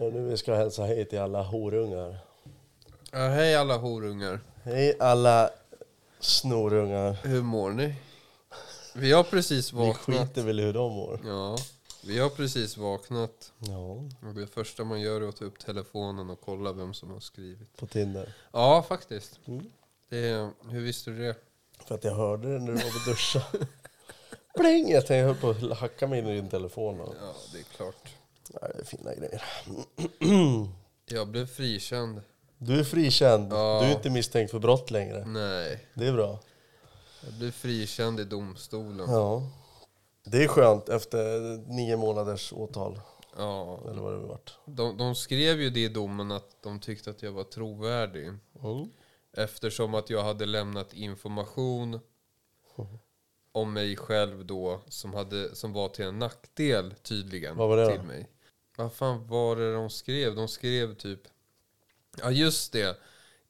[0.00, 2.18] Och nu vi ska hälsa hej till alla horungar.
[3.12, 4.40] Ja, hej alla horungar.
[4.62, 5.50] Hej alla
[6.20, 7.12] snorungar.
[7.24, 7.94] Hur mår ni?
[8.94, 10.28] Vi har precis Vi vaknat.
[10.28, 11.20] skiter väl i hur de mår.
[11.26, 11.56] Ja,
[12.04, 13.52] vi har precis vaknat.
[13.58, 13.90] Ja,
[14.28, 17.20] Och det första man gör är att ta upp telefonen och kolla vem som har
[17.20, 17.76] skrivit.
[17.76, 18.34] på Tinder.
[18.52, 19.40] Ja, faktiskt.
[19.46, 19.64] Mm.
[20.08, 21.34] Det hur visste du det?
[21.86, 23.42] För att jag hörde det när du var på duscha.
[24.56, 24.88] Pling!
[24.90, 26.98] Jag tänkte jag höll på att hacka mig in i din telefon.
[26.98, 28.08] Ja, det är klart.
[28.62, 29.42] Nej, det är fina grejer.
[31.04, 32.20] Jag blev frikänd.
[32.58, 33.52] Du är frikänd.
[33.52, 33.80] Ja.
[33.82, 35.24] Du är inte misstänkt för brott längre.
[35.26, 36.38] Nej, Det är bra.
[37.24, 39.10] jag blev frikänd i domstolen.
[39.10, 39.42] Ja.
[40.24, 41.40] Det är skönt efter
[41.72, 43.00] nio månaders åtal.
[43.36, 44.54] Ja, Eller vad det varit.
[44.66, 48.26] de, de skrev ju det i domen att de tyckte att jag var trovärdig.
[48.62, 48.88] Mm.
[49.36, 52.00] Eftersom att jag hade lämnat information
[53.52, 57.84] om mig själv då som, hade, som var till en nackdel tydligen Vad var det
[57.84, 57.90] då?
[57.90, 58.28] till mig.
[58.76, 60.34] Vad fan var det de skrev?
[60.34, 61.20] De skrev typ...
[62.22, 62.96] Ja just det.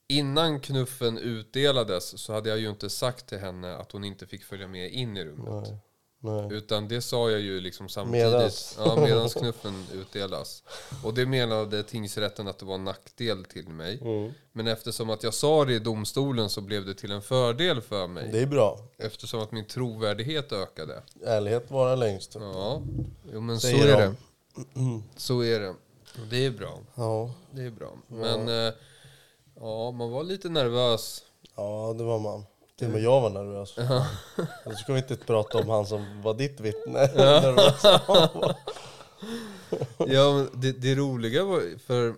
[0.09, 4.45] Innan knuffen utdelades så hade jag ju inte sagt till henne att hon inte fick
[4.45, 5.69] följa med in i rummet.
[5.69, 5.79] Nej.
[6.23, 6.49] Nej.
[6.53, 8.27] Utan det sa jag ju liksom samtidigt.
[8.27, 8.79] Medans.
[8.79, 10.63] Ja, medans knuffen utdelas.
[11.05, 13.99] Och det menade tingsrätten att det var en nackdel till mig.
[14.03, 14.33] Mm.
[14.53, 18.07] Men eftersom att jag sa det i domstolen så blev det till en fördel för
[18.07, 18.29] mig.
[18.33, 18.79] Det är bra.
[18.99, 21.03] Eftersom att min trovärdighet ökade.
[21.25, 22.35] Ärlighet vara längst.
[22.35, 22.83] Ja,
[23.33, 24.07] jo, men så Säger är de.
[24.07, 24.15] det.
[25.17, 25.75] Så är det.
[26.31, 26.79] Det är bra.
[26.95, 27.31] Ja.
[27.51, 27.93] Det är bra.
[28.07, 28.73] Men eh,
[29.55, 31.25] ja, man var lite nervös.
[31.57, 32.45] ja, det var man.
[32.77, 33.79] Till och med jag var nervös.
[34.65, 36.93] Och så ska vi inte prata om han som var ditt vittne.
[37.15, 37.83] Nervös.
[39.99, 42.15] Ja, men det, det roliga var för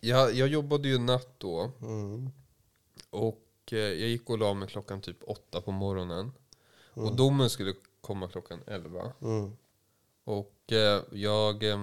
[0.00, 1.70] jag, jag jobbade ju natt då.
[1.82, 2.30] Mm.
[3.10, 6.32] Och eh, jag gick och la mig klockan typ åtta på morgonen.
[6.94, 9.12] Och domen skulle komma klockan elva.
[9.22, 9.56] Mm.
[10.26, 11.78] Och eh, jag eh,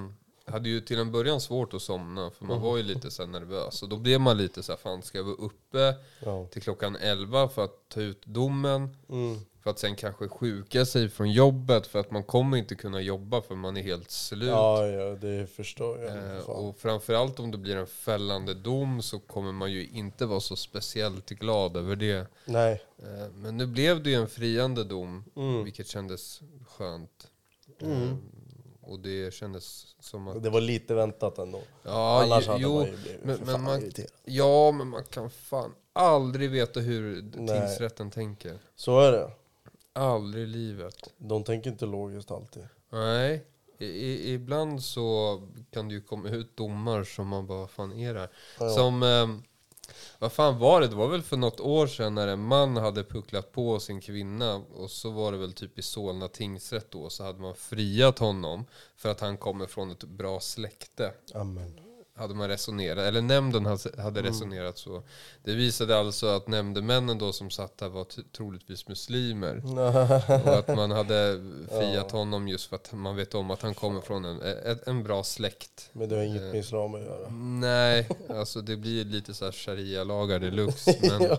[0.45, 3.83] hade ju till en början svårt att somna för man var ju lite så nervös.
[3.83, 6.47] Och då blev man lite så här, fan ska jag vara uppe Ja.
[6.51, 8.97] till klockan 11 för att ta ut domen?
[9.09, 9.39] Mm.
[9.63, 13.41] För att sen kanske sjuka sig från jobbet för att man kommer inte kunna jobba
[13.41, 14.49] för man är helt slut.
[14.49, 16.35] ja, ja, det förstår jag.
[16.37, 20.39] Eh, och framförallt om det blir en fällande dom så kommer man ju inte vara
[20.39, 22.27] så speciellt glad över det.
[22.45, 22.83] Nej.
[22.99, 25.63] Eh, Men nu blev det ju en friande dom, Mm.
[25.63, 27.27] vilket kändes skönt.
[27.83, 28.15] Eh,
[28.81, 30.43] Och det kändes som att...
[30.43, 31.61] Det var lite väntat ändå.
[31.83, 34.09] Ja, Annars hade jo, man ju blivit men, men man, irriterad.
[34.23, 37.59] ja, men man kan fan aldrig veta hur Nej.
[37.59, 38.59] tingsrätten tänker.
[38.75, 39.31] Så är det.
[39.93, 41.09] Aldrig i livet.
[41.17, 42.63] De tänker inte logiskt alltid.
[42.89, 43.45] Nej.
[43.77, 48.13] I, i, ibland så kan det ju komma ut domar som man bara, fan är
[48.13, 48.29] det här?
[48.59, 48.69] Ja.
[48.69, 49.27] Som, eh,
[50.23, 50.87] vad fan var det?
[50.87, 54.55] Det var väl för något år sedan när en man hade pucklat på sin kvinna
[54.55, 58.65] och så var det väl typ i Solna tingsrätt då så hade man friat honom
[58.95, 61.13] för att han kommer från ett bra släkte.
[61.33, 61.92] Amen.
[62.15, 64.23] Hade man resonerat, eller nämnden hade Mm.
[64.23, 65.03] resonerat så.
[65.43, 68.05] Det visade alltså att nämndemännen då som satt där var
[68.37, 69.61] troligtvis muslimer.
[70.45, 74.01] Och att man hade friat honom just för att man vet om att han kommer
[74.01, 75.89] från en, en, en bra släkt.
[75.93, 76.47] Men det har inget Eh.
[76.47, 77.29] med islam att göra.
[77.59, 80.97] Nej, alltså det blir lite så här sharia-lagar deluxe.
[81.19, 81.37] Men,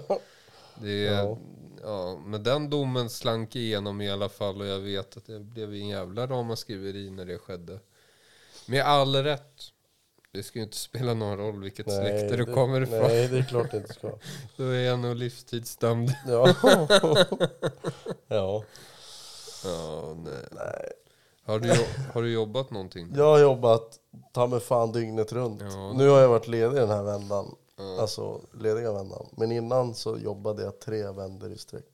[0.75, 1.39] det är, Ja.
[1.83, 2.19] ja.
[2.25, 5.89] men den domen slank igenom i alla fall och jag vet att det blev en
[5.89, 7.79] jävla ramaskri när det skedde.
[8.67, 9.71] Med all rätt.
[10.34, 12.99] Det ska ju inte spela någon roll vilket släkte du det- kommer ifrån.
[12.99, 14.11] Nej, det är klart det inte ska.
[14.56, 16.11] Då är jag nog livstidsdömd.
[16.27, 16.55] Ja.
[18.28, 18.65] ja.
[19.65, 20.33] Ja, nej.
[20.50, 20.93] Nej.
[21.44, 21.73] Har, du,
[22.12, 23.12] har du jobbat någonting?
[23.17, 23.99] Jag har jobbat
[24.33, 25.61] ta mig fan dygnet runt.
[25.62, 25.93] Ja.
[25.93, 27.55] Nu har jag varit ledig den här vändan.
[27.77, 28.00] Ja.
[28.00, 29.27] Alltså lediga vändan.
[29.37, 31.84] Men innan så jobbade jag tre vändor i sträck.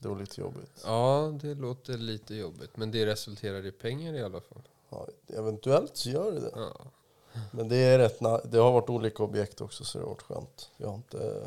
[0.00, 0.82] Det var lite jobbigt.
[0.84, 2.76] Ja, det låter lite jobbigt.
[2.76, 4.62] Men det resulterar i pengar i alla fall.
[4.90, 6.50] Ja, eventuellt så gör det det.
[6.54, 6.72] Ja.
[7.50, 10.70] Men det är rätt Det har varit olika objekt också så det har varit skönt.
[10.76, 11.46] Jag har inte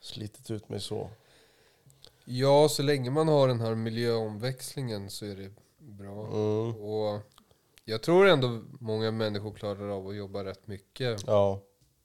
[0.00, 1.10] slitit ut mig så.
[2.24, 6.26] Ja, så länge man har den här miljöomväxlingen så är det bra.
[6.26, 6.76] Mm.
[6.76, 7.20] Och
[7.84, 11.22] jag tror ändå många människor klarar av att jobba rätt mycket.
[11.26, 11.60] Ja,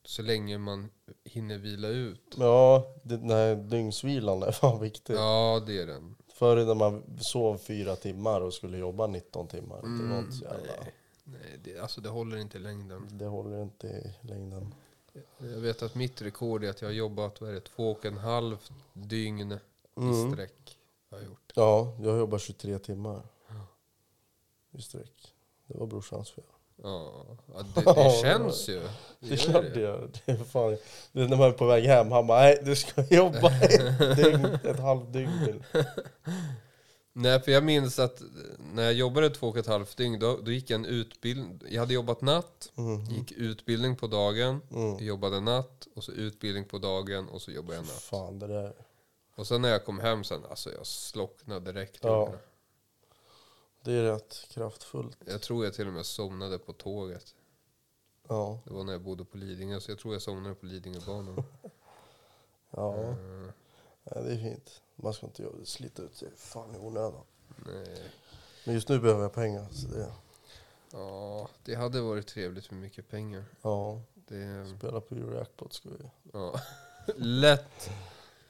[0.05, 0.89] Så länge man
[1.23, 2.35] hinner vila ut.
[2.37, 5.13] ja det, den här dygnsvilan är fan viktig.
[5.13, 6.15] Ja, det är den.
[6.33, 9.81] Förr när man sov fyra timmar och skulle jobba 19 timmar.
[9.81, 10.73] det var inte så jävla...
[10.81, 13.07] nej, nej det, alltså det håller inte i längden.
[13.11, 14.73] Det håller inte i längden.
[15.37, 18.05] Jag vet att mitt rekord är att jag har jobbat vad är det, två och
[18.05, 18.57] en halv
[18.93, 19.59] dygn
[19.97, 20.11] Mm.
[20.11, 20.77] i sträck.
[21.11, 21.51] Har jag gjort.
[21.55, 23.21] Ja, jag jobbar 23 timmar
[24.71, 25.33] i sträck.
[25.67, 26.43] Det var brorsans fel.
[26.83, 28.81] Ja, ja, det, Ja, det det känns ju.
[29.19, 30.09] Det är gör klart det gör.
[30.25, 30.77] Det är fan,
[31.11, 34.15] det är när man är på väg hem, han bara nej du ska jobba ett,
[34.15, 35.63] dygn, ett halvt dygn till.
[37.15, 38.21] Nej, för jag minns att
[38.73, 41.61] när jag jobbade två och ett halvt dygn, då, då gick jag en utbildning.
[41.69, 43.03] Jag hade jobbat natt, Mm.
[43.05, 45.05] gick utbildning på dagen, Mm.
[45.05, 48.01] jobbade natt, och så utbildning på dagen, och så jobbade jag natt.
[48.01, 48.73] Fan, det där.
[49.35, 51.99] Och sen när jag kom hem sen, alltså jag slocknade direkt.
[52.03, 52.33] Ja.
[53.83, 55.17] Det är rätt kraftfullt.
[55.25, 57.35] Jag tror jag till och med somnade på tåget.
[58.27, 58.59] Ja.
[58.65, 61.43] Det var när jag bodde på Lidingö, så jag tror jag somnade på Lidingöbanan.
[62.75, 62.95] Ja.
[62.95, 63.49] Eh,
[64.03, 64.81] ja, det är fint.
[64.95, 67.23] Man ska inte slita ut sig fan i onödan.
[67.65, 67.97] nej.
[68.65, 69.65] Men just nu behöver jag pengar.
[69.71, 70.07] Så det,
[70.91, 73.43] Ja, det hade varit trevligt med mycket pengar.
[73.61, 76.05] ja, Det, spela på Eurojackpot ska vi.
[76.33, 76.59] ja.
[77.15, 77.89] Lätt.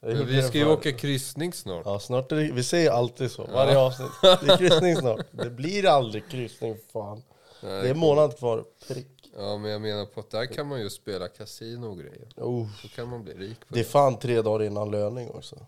[0.02, 1.86] Är Men vi ska ju åka kryssning snart.
[1.86, 3.44] Ja, snart är det, vi säger alltid så.
[3.46, 4.12] Varje avsnitt.
[4.22, 5.26] Det är kryssning snart.
[5.32, 7.24] Det blir aldrig kryssning, fan.
[7.64, 8.66] Nej, Det är månad kvar.
[8.88, 9.32] Prick.
[9.38, 12.28] Ja, men jag menar på att där kan man ju spela kasino och grejer.
[12.36, 12.68] Oh.
[12.82, 13.90] Så kan man bli rik på Det är det.
[13.90, 15.66] fan tre dagar innan löning också.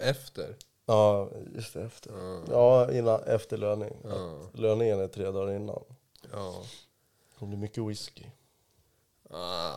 [0.00, 0.56] Efter.
[0.86, 1.82] Ja, just det.
[1.82, 2.12] Efter.
[2.12, 2.42] Ja.
[2.50, 3.96] Ja, innan, efter löning.
[4.04, 4.40] Ja.
[4.52, 5.82] Löningen är tre dagar innan.
[6.32, 6.62] Ja.
[7.38, 8.24] Det blir mycket whisky.
[9.30, 9.72] Ah.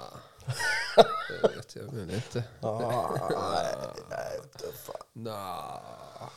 [0.96, 2.44] Det vet jag väl inte.
[2.62, 3.76] Ah, nej,
[4.10, 4.96] nej, inte fan.
[5.14, 6.30] Nah.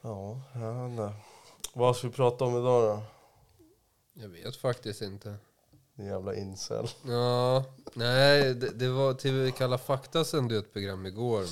[0.00, 1.12] Ja, jag vet inte.
[1.74, 3.02] Vad ska vi prata om idag då?
[4.12, 5.34] Jag vet faktiskt inte.
[5.94, 6.88] Din jävla incel.
[7.06, 7.64] Ja,
[7.94, 11.44] nej, det, det var TV Kalla fakta sände ett program igår.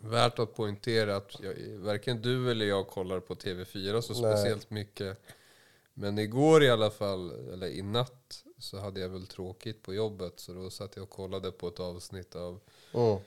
[0.00, 4.32] Värt att poängtera att jag, varken du eller jag kollar på TV4 så Nej.
[4.32, 5.18] speciellt mycket.
[5.94, 10.32] Men igår i alla fall, eller i natt, så hade jag väl tråkigt på jobbet.
[10.40, 12.60] Så då satt jag och kollade på ett avsnitt av
[12.94, 13.18] Mm.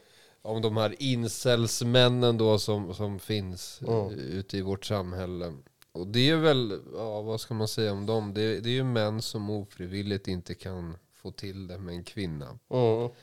[0.42, 4.10] om de här incelsmännen då som, som finns Mm.
[4.20, 5.54] ute i vårt samhälle.
[5.92, 8.34] Och det är väl, ja vad ska man säga om dem?
[8.34, 12.46] Det, det är ju män som ofrivilligt inte kan få till det med en kvinna.
[12.46, 12.60] Mm.
[12.70, 13.16] Och,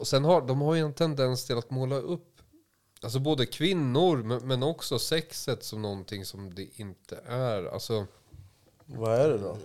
[0.00, 2.33] och sen har de har ju en tendens till att måla upp
[3.04, 7.64] Alltså både kvinnor men, också sexet som någonting som det inte är.
[7.64, 8.06] Alltså,
[8.86, 9.56] Vad är det då?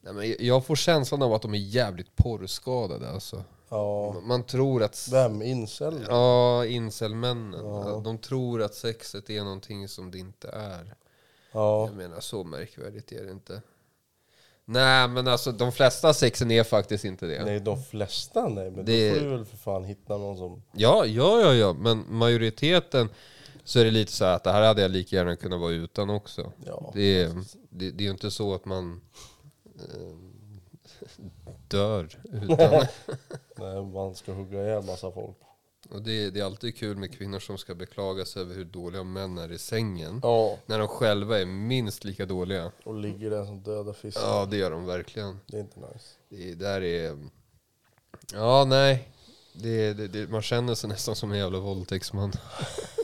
[0.00, 3.10] nej men jag får känslan av att de är jävligt porrskadade.
[3.10, 3.44] Alltså.
[3.68, 5.42] Ja, Man tror att vem?
[5.42, 6.04] Incel?
[6.08, 7.64] Ja, incelmännen.
[7.66, 8.00] Ja.
[8.04, 10.94] De tror att sexet är någonting som det inte är.
[11.52, 11.86] Ja.
[11.86, 13.62] Jag menar, så märkvärdigt är det inte.
[14.66, 17.44] Nej, men alltså de flesta sexen är faktiskt inte det.
[17.44, 18.70] Nej, de flesta nej.
[18.70, 20.62] Men Det- då får du väl för fan hitta någon som...
[20.72, 23.08] Ja, ja, ja, ja, men majoriteten
[23.64, 25.72] så är det lite så här att det här hade jag lika gärna kunnat vara
[25.72, 26.52] utan också.
[26.66, 26.90] Ja.
[26.94, 27.30] Det är,
[27.70, 29.00] det, det är ju inte så att man
[29.78, 30.16] eh,
[31.68, 32.08] dör.
[32.32, 32.58] Utan,
[33.58, 35.36] Nej, man ska hugga ihjäl massa folk.
[35.90, 39.04] Och det, det är alltid kul med kvinnor som ska beklaga sig över hur dåliga
[39.04, 40.20] män är i sängen.
[40.22, 40.58] Ja.
[40.66, 42.72] När de själva är minst lika dåliga.
[42.84, 44.22] Och ligger där som döda fiskar.
[44.22, 45.40] Ja, det gör de verkligen.
[45.46, 46.08] Det är inte nice.
[46.28, 47.18] Det där är...
[48.32, 49.08] Ja, nej.
[49.56, 52.32] Det, det, det, man känner sig nästan som en jävla våldtäktsman.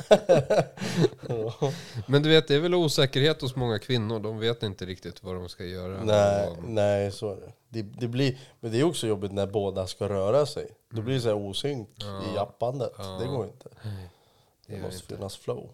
[2.06, 4.20] Men du vet, det är väl osäkerhet hos många kvinnor.
[4.20, 6.04] De vet inte riktigt vad de ska göra.
[6.04, 7.52] Nej, Och- nej, så är det.
[7.68, 7.82] det.
[7.82, 10.68] Det blir, men det är också jobbigt när båda ska röra sig.
[10.90, 12.92] Då blir det så här osynk i jappandet.
[12.98, 13.04] Ja.
[13.22, 13.68] Det går inte.
[13.82, 15.14] det Det måste inte.
[15.16, 15.70] finnas flow.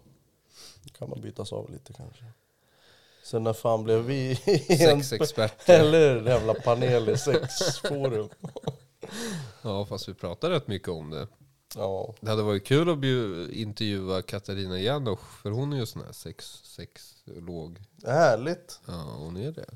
[0.82, 2.25] Då kan man bytas av lite kanske.
[3.25, 4.31] Sen när fan blev vi
[4.69, 5.05] en...
[5.05, 5.81] Sexexperter.
[5.81, 8.28] Eller en jävla panel i sexforum.
[9.63, 11.29] Ja, fast vi pratar rätt mycket om det.
[11.75, 12.15] Ja.
[12.21, 16.13] Det hade varit kul att bju- intervjua Katarina Janosch, för hon är ju sån här
[16.13, 17.79] sex, sexolog.
[18.05, 18.81] Härligt.
[18.87, 19.67] Ja, hon är det.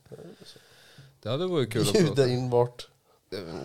[1.23, 2.29] Det hade varit kul att Bjuda prata.
[2.29, 2.89] in vart.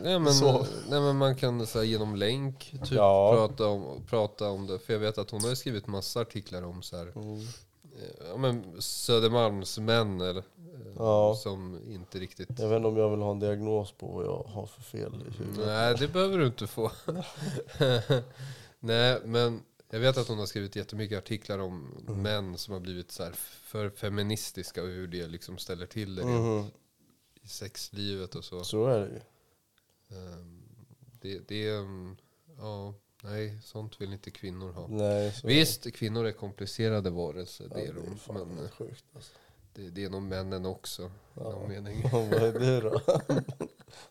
[0.03, 0.65] Nej men, Så.
[0.89, 3.33] nej men man kan så här, genom länk typ Ja.
[3.35, 4.79] prata, om, prata om det.
[4.79, 7.39] För jag vet att hon har ju skrivit massa artiklar om så här, Mm.
[7.39, 10.43] eh, ja, men Södermalmsmän eller,
[10.97, 11.35] Ja.
[11.35, 12.59] som inte riktigt...
[12.59, 15.13] Jag vet inte om jag vill ha en diagnos på vad jag har för fel
[15.27, 15.65] i huvudet.
[15.67, 16.91] Nej, det behöver du inte få.
[18.79, 22.21] nej, men jag vet att hon har skrivit jättemycket artiklar om Mm.
[22.21, 23.31] män som har blivit så här
[23.63, 26.65] för feministiska och hur det liksom ställer till det Mhm.
[27.41, 28.63] i sexlivet och så.
[28.63, 29.19] Så är det ju.
[30.17, 30.61] Ehm,
[31.21, 31.77] Det, det är...
[31.79, 32.17] mm,
[32.57, 34.87] Ja, nej, sånt vill inte kvinnor ha.
[34.87, 38.45] Nej, Visst, kvinnor är komplicerade varelser, Ja, det är de.
[38.55, 39.31] Men sjukt alltså.
[39.75, 41.11] Det, det är nog männen också.
[41.33, 41.43] Ja.
[41.43, 42.09] någon mening.
[42.11, 43.01] Vad är det då?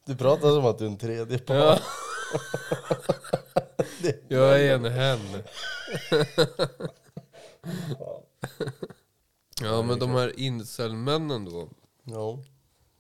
[0.05, 1.83] Du pratar som att du är en tredje part.
[4.03, 5.43] Ja, jag är en hen.
[9.63, 11.69] Ja, men de här incelmännen då.
[12.03, 12.39] Ja.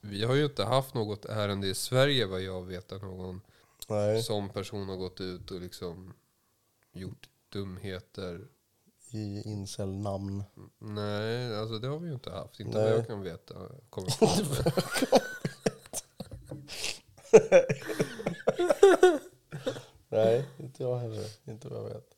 [0.00, 3.40] Vi har ju inte haft något ärende i Sverige vad jag vet att någon
[3.88, 6.14] Nej, sån person har gått ut och liksom
[6.92, 8.48] gjort dumheter.
[9.14, 10.44] I incel-namn.
[10.78, 12.60] Nej, alltså det har vi ju inte haft.
[12.60, 12.90] Inte Nej.
[12.90, 13.54] vad jag kan veta.
[13.90, 14.28] Kommer på.
[20.08, 21.26] Nej, inte jag heller.
[21.44, 22.10] Inte vad jag vet.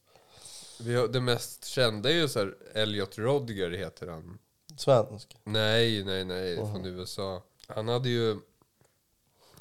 [0.81, 4.39] Vi har, det mest kända är ju så här, Elliot Rodger heter han.
[4.77, 5.37] Svensk.
[5.45, 7.43] Nej, nej, nej, från USA.
[7.69, 8.37] Han hade ju,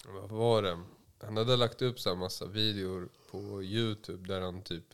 [0.07, 0.79] vad var det?
[1.19, 4.85] Han hade lagt upp så här massa videor på Youtube där han typ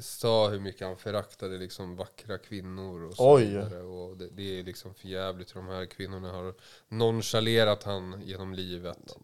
[0.00, 3.44] sa hur mycket han föraktade liksom vackra kvinnor och så Oj.
[3.44, 3.82] vidare.
[3.82, 6.54] Och det, det är liksom för jävligt hur de här kvinnorna har
[6.88, 9.16] nonchalerat han genom livet.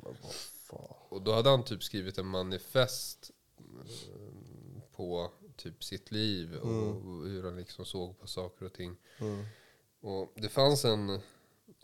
[1.08, 7.44] Och då hade han typ skrivit en manifest eh, på typ sitt liv och hur
[7.44, 8.96] han liksom såg på saker och ting.
[9.18, 9.44] Mm.
[10.00, 11.20] Och det fanns en...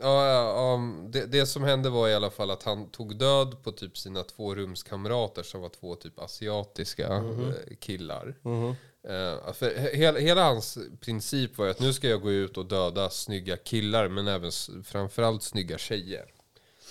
[0.00, 3.62] Ja, ja, ja det, det som hände var i alla fall att han tog död
[3.62, 8.34] på typ sina två rumskamrater som var två typ asiatiska eh, killar.
[8.42, 8.68] Mhm.
[9.02, 12.56] Eh, för he- hela, hela hans princip var ju att nu ska jag gå ut
[12.56, 14.50] och döda snygga killar men även
[14.84, 16.32] framförallt snygga tjejer.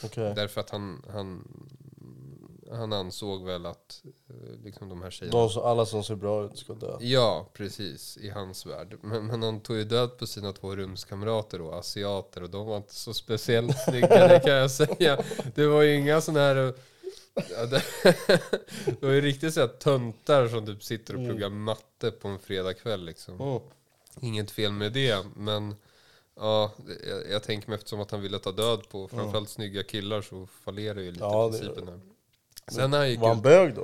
[0.04, 0.34] Okej.
[0.36, 1.48] Därför att han, han,
[2.72, 5.40] han ansåg väl att eh, liksom de här tjejerna...
[5.40, 6.98] De som, alla som ser bra ut ska dö.
[7.00, 8.18] Ja, precis.
[8.18, 8.98] I hans värld.
[9.02, 12.44] Men, men han tog ju död på sina två rumskamrater då, asiater.
[12.44, 15.24] Och de var inte så speciellt snygga, det kan jag säga.
[15.56, 16.74] Det var ju inga sådana här...
[17.34, 17.84] Ja, det,
[19.00, 22.40] det var ju riktigt så här töntar som typ sitter och pluggar matte på en
[22.40, 23.42] fredagkväll liksom.
[23.42, 23.62] Mm.
[24.22, 25.76] Inget fel med det, men...
[26.40, 26.72] Ja,
[27.08, 30.48] jag, jag tänker mig eftersom att han ville ta död på framförallt snygga killar så
[30.48, 32.00] fallerar ju lite Ja, principen här.
[32.72, 33.44] Sen när han gick Var han ut...
[33.44, 33.84] bög då?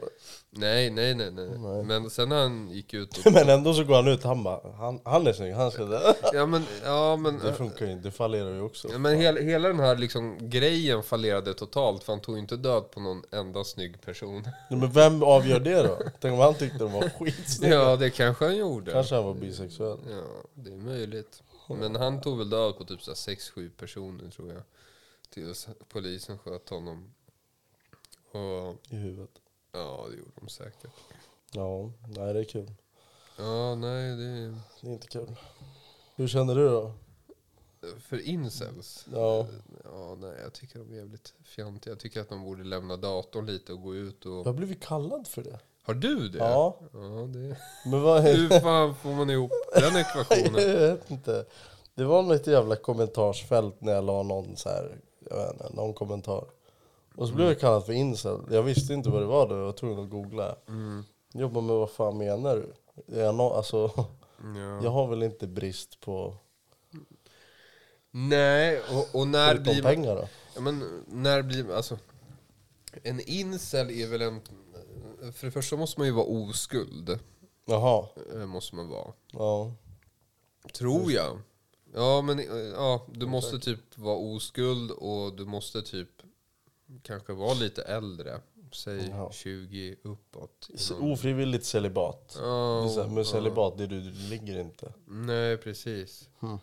[0.49, 1.49] Nej, nej, nej, nej.
[1.57, 1.83] Nej.
[1.83, 4.71] Men sen när han gick ut och Men ändå så går han ut, han bara,
[4.77, 6.13] han, han är snygg, han ska dö.
[6.33, 8.87] Ja men, ja, men, Det funkar ju inte, det fallerar ju också.
[8.91, 12.57] ja, men hela, hela den här liksom grejen fallerade totalt för han tog ju inte
[12.57, 14.41] död på någon enda snygg person.
[14.69, 15.97] Nej, Men vem avgör det då?
[16.19, 17.75] Tänk om han tyckte de var skitsnygga?
[17.75, 18.91] Ja det kanske han gjorde.
[18.91, 19.97] Kanske han var bisexuell.
[20.09, 20.23] Ja,
[20.53, 21.43] det är möjligt.
[21.67, 24.61] Men han tog väl död på typ 6-7 personer tror jag.
[25.29, 27.13] Tills polisen sköt honom.
[28.33, 29.29] Och I huvudet.
[29.71, 30.91] ja, det gjorde de säkert.
[31.51, 32.71] Ja, nej det är kul.
[33.37, 35.35] Ja, nej, det Det är inte kul.
[36.15, 36.93] Hur känner du då?
[37.99, 39.05] För incels?
[39.13, 39.47] Ja.
[39.83, 41.91] Ja, nej, jag tycker de är jävligt fjantiga.
[41.91, 44.31] Jag tycker att de borde lämna datorn lite och gå ut och...
[44.31, 45.59] Jag har blivit kallad för det.
[45.83, 46.37] Har du det?
[46.37, 46.79] Ja.
[46.93, 47.57] Ja, det...
[47.85, 50.61] Men vad Hur fan får man ihop den ekvationen?
[50.71, 51.45] Jag vet inte.
[51.95, 54.97] Det var något jävla kommentarsfält när jag la någon så här,
[55.29, 56.45] jag vet inte, någon kommentar.
[57.15, 58.39] Och så blev jag kallad för incel.
[58.51, 60.55] Jag visste inte vad det var då, jag var tvungen att googla.
[60.67, 61.03] Mm.
[61.33, 62.73] Jobba med vad fan menar du?
[63.19, 63.91] Jag, nå- alltså,
[64.55, 64.83] Ja.
[64.83, 66.35] jag har väl inte brist på
[68.11, 70.27] Nej, och, och när blir pengar då?
[70.55, 71.97] Ja, men när blir alltså...
[73.03, 74.41] En incel är väl en...
[75.33, 77.19] För det första måste man ju vara oskuld.
[77.65, 79.13] Jaha, eh, Måste man vara.
[79.31, 79.71] ja.
[80.73, 81.39] Tror jag.
[81.93, 86.09] Ja, men eh, ja, du måste typ vara oskuld och du måste typ
[87.01, 88.41] kanske vara lite äldre.
[88.71, 89.31] Säg Jaha.
[89.31, 90.69] 20 uppåt.
[90.99, 92.37] Ofrivilligt celibat.
[92.39, 94.93] Ja, Det så här, Med celibat, det du, du ligger inte.
[95.05, 96.29] Nej, precis.
[96.39, 96.57] Hmm.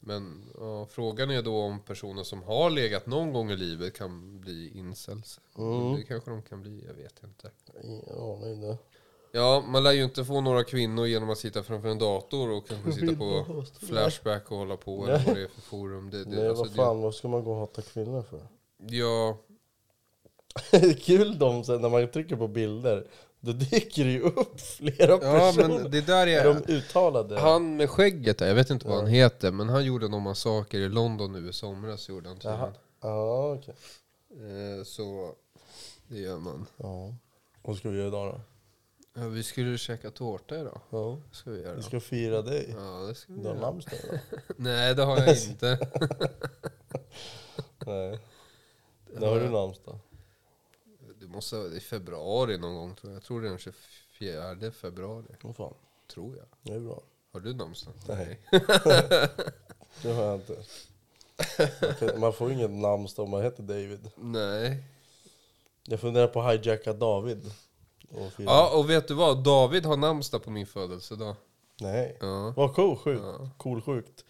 [0.00, 4.40] Men ja, frågan är då om personer som har legat någon gång i livet kan
[4.40, 5.40] bli incels.
[5.58, 5.96] Mm.
[5.96, 7.50] Det kanske de kan bli, jag vet inte.
[7.84, 8.78] Ingen aning det.
[9.32, 12.68] Ja, man lär ju inte få några kvinnor genom att sitta framför en dator och
[12.68, 16.10] kanske sitta på Flashback och hålla på eller vad det är för forum.
[16.10, 18.46] Det, det, Nej alltså, vad fan, vad ska man gå och hata kvinnor för?
[18.88, 19.38] Ja,
[20.70, 23.06] Det är kul de sen när man trycker på bilder,
[23.40, 25.68] då dyker det ju upp flera ja personer.
[25.68, 27.40] men det där är de uttalade?
[27.40, 29.00] Han med skägget där, jag vet inte vad Ja.
[29.00, 32.08] han heter, men han gjorde någon massaker i London nu i somras.
[32.08, 32.72] Gjorde han tydligen.
[33.00, 33.74] Ja, okej.
[34.30, 35.34] Eh, så
[36.08, 36.66] det gör man.
[36.76, 37.14] Ja.
[37.62, 38.40] Vad ska vi göra idag då?
[39.20, 40.80] Ja, vi skulle käka tårta idag.
[40.90, 41.18] Ja.
[41.32, 41.74] Ska vi göra.
[41.74, 42.74] Vi ska fira dig.
[42.78, 44.18] Ja, det ska vi Du har namnsdag idag?
[44.56, 45.78] Nej, det har jag inte.
[47.86, 48.18] Nej.
[49.14, 49.98] När har du namnsdag?
[51.20, 53.16] Det måste vara i februari någon gång tror jag.
[53.16, 55.24] Jag tror det är den 24 februari.
[55.42, 55.74] Vad fan,
[56.14, 56.46] Tror jag.
[56.62, 57.00] det är bra.
[57.32, 57.94] Har du namnsdag?
[58.08, 58.40] Nej.
[60.02, 60.56] Det har jag inte.
[61.82, 64.10] Man kan- Man får inget namnsdag om man heter David.
[64.16, 64.82] Nej.
[65.84, 67.52] Jag funderar på att hijacka David.
[68.10, 68.32] Och.
[68.38, 69.44] Ja, och vet du vad?
[69.44, 71.36] David har namnsdag på min födelsedag.
[71.80, 72.16] Nej.
[72.20, 72.52] Ja.
[72.56, 73.22] Vad cool, sjukt.
[73.24, 73.50] Ja.
[73.56, 74.24] Cool, sjukt.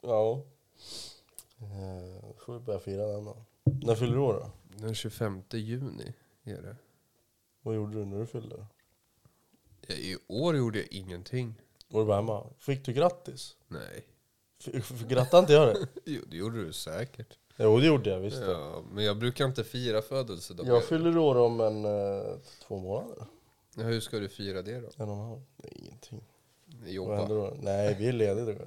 [0.00, 0.42] Ja.
[1.58, 3.36] Eh, får vi börja fira den då.
[3.66, 4.50] När fyller du år då?
[4.86, 6.12] Den 25 juni
[6.44, 6.76] är det.
[7.62, 8.66] Vad gjorde du när du fyllde?
[9.86, 11.54] Ja, I år gjorde jag ingenting.
[11.88, 12.46] Var du bara hemma?
[12.58, 13.56] Fick du grattis?
[13.68, 14.06] Nej.
[15.08, 15.88] Grattade inte jag det?
[16.04, 17.38] Jo, det gjorde du säkert.
[17.56, 18.42] Jo, det gjorde jag visst.
[18.46, 20.74] Ja, men jag brukar inte fira födelsedagar.
[20.74, 23.26] Jag fyller år om en eh, två månader.
[23.76, 24.88] Ja, hur ska du fira det då?
[24.96, 25.40] En och en halv.
[25.56, 26.24] Nej, ingenting.
[26.66, 27.16] Vad Jobba?
[27.16, 27.56] händer då?
[27.60, 28.58] Nej, vi är lediga.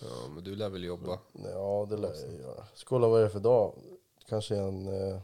[0.00, 1.18] Ja, men du lär väl jobba?
[1.32, 2.66] Ja, det lär jag göra.
[2.74, 3.74] Skål, vad är det för dag?
[4.28, 4.86] Kanske en...
[5.12, 5.20] Eh,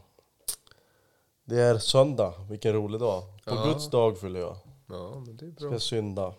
[1.45, 2.33] det är söndag.
[2.49, 3.23] Vilken rolig dag.
[3.45, 3.65] På Ja.
[3.65, 4.57] Guds dag fyller jag.
[4.89, 5.79] Ja, men det är Ska bra.
[5.79, 6.33] synda.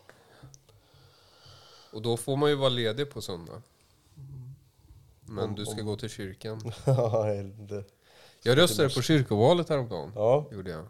[1.92, 3.62] Och då får man ju vara ledig på söndag.
[5.20, 6.60] Men du ska gå till kyrkan.
[6.86, 7.24] Ja,
[7.68, 7.84] det-
[8.42, 10.12] Jag röstade på kyrkovalet häromdagen.
[10.14, 10.84] ja, Gjorde jag.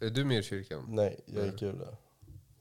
[0.00, 0.84] Är du med i kyrkan?
[0.88, 1.96] nej, jag gick ur det.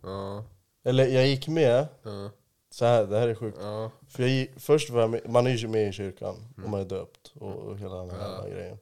[0.02, 0.44] Ja.
[0.84, 2.30] Eller jag gick med, Ja.
[2.72, 3.58] Så här, det här är sjukt.
[3.62, 3.92] Ja.
[4.08, 6.36] För jag först var jag med, man är ju med i kyrkan
[6.66, 8.48] om man är döpt och, och hela den här Ja.
[8.56, 8.78] grejen.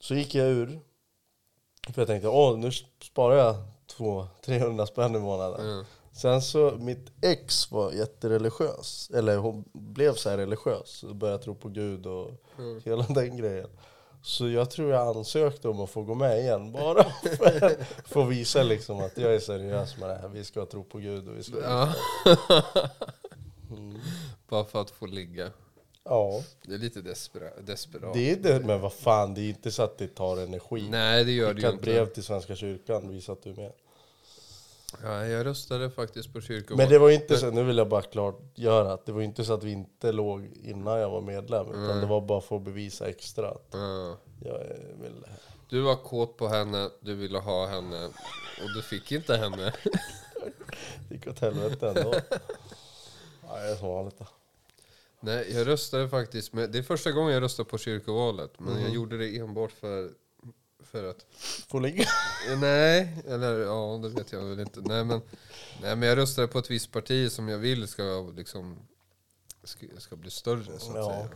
[0.00, 0.80] Så gick jag ur,
[1.92, 2.70] för jag tänkte åh nu
[3.02, 3.56] sparar jag
[3.96, 5.66] 200-300 spänn i månaden.
[5.68, 5.84] Ja.
[6.12, 11.54] Sen så, mitt ex var jättereligiös, eller hon blev så här religiös, och började tro
[11.54, 12.80] på Gud och Mm.
[12.84, 13.68] hela den grejen.
[14.22, 18.24] Så jag tror jag ansökte om att få gå med igen, bara för att få
[18.24, 20.28] visa liksom att jag är seriös med det här.
[20.28, 21.60] Vi ska tro på Gud och vi ska...
[21.62, 21.92] Ja.
[24.48, 25.50] Bara för att få ligga.
[26.04, 26.42] Ja.
[26.66, 28.14] Det är lite despera- desperat.
[28.14, 30.88] Det är det, men vad fan, det är inte så att det tar energi.
[30.90, 32.14] Nej, det gör det ju ett brev inte.
[32.14, 33.72] till Svenska kyrkan, visa att du är med.
[35.02, 36.78] Ja, jag röstade faktiskt på kyrkovalet.
[36.78, 39.52] Men det var inte så, nu vill jag bara klargöra att det var inte så
[39.52, 41.66] att vi inte låg innan jag var medlem.
[41.68, 44.16] Utan det var bara för att bevisa extra att Ja.
[44.44, 45.26] jag eh, vill...
[45.68, 48.04] Du var kåt på henne, du ville ha henne
[48.62, 49.72] och du fick inte henne.
[51.08, 52.14] Det gick åt helvete ändå.
[53.48, 54.26] Ja, det är som vanligt då.
[55.20, 58.50] Nej, jag röstade faktiskt med, det är första gången jag röstar på kyrkovalet.
[58.60, 60.10] Men jag gjorde det enbart för,
[60.90, 61.26] för att
[61.68, 62.04] Får ligga.
[62.60, 64.80] Nej, eller ja, det vet jag väl inte.
[64.80, 65.20] Nej men,
[65.82, 68.76] nej, men jag röstade på ett visst parti som jag vill ska, liksom,
[69.64, 71.10] ska, ska bli större så att Ja.
[71.10, 71.28] säga.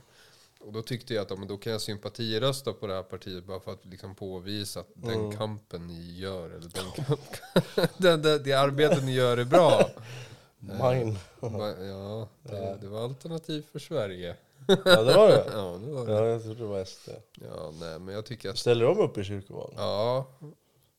[0.60, 3.44] Och då tyckte jag att ja, men då kan jag sympatirösta på det här partiet
[3.44, 5.36] bara för att liksom påvisa att den Mm.
[5.36, 7.20] kampen ni gör, eller den kamp,
[7.98, 9.90] det, det, det arbetet ni gör är bra.
[10.58, 11.16] Mine.
[11.40, 14.36] Va- Ja, det, det var alternativ för Sverige.
[14.68, 15.44] Ja, det var det.
[15.52, 16.12] Ja, det var det.
[16.12, 17.08] Ja, jag trodde det var SD.
[17.40, 18.58] Ja, nej, men jag tycker att...
[18.58, 19.74] Ställer de upp i kyrkoval?
[19.76, 20.26] Ja,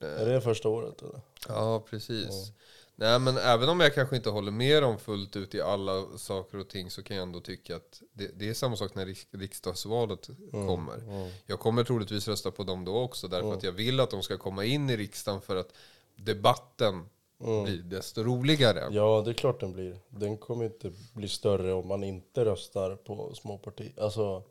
[0.00, 1.20] Är det första året eller?
[1.48, 2.52] Ja, precis.
[2.98, 6.58] Nej, men även om jag kanske inte håller med dem fullt ut i alla saker
[6.58, 9.26] och ting så kan jag ändå tycka att det, det är samma sak när riks-
[9.30, 11.28] riksdagsvalet kommer.
[11.46, 14.38] Jag kommer troligtvis rösta på dem då också därför att jag vill att de ska
[14.38, 15.72] komma in i riksdagen för att
[16.16, 18.88] debatten blir desto roligare.
[18.90, 19.98] Ja, det är klart den blir.
[20.08, 23.92] Den kommer inte bli större om man inte röstar på småpartier.
[24.00, 24.42] Alltså,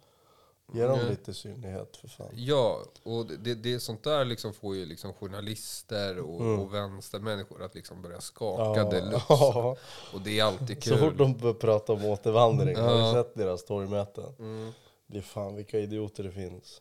[0.73, 2.29] ge dem lite synlighet för fan.
[2.33, 7.75] Ja, och det, det sånt där liksom får ju liksom journalister och, och vänstermänniskor att
[7.75, 9.25] liksom börja skaka deluxe.
[9.29, 9.77] Ja.
[10.13, 10.99] Och det är alltid Så kul.
[10.99, 14.73] fort de börjar prata om återvandring, har du sett deras torgmöten?
[15.07, 16.79] Det är fan vilka idioter det finns.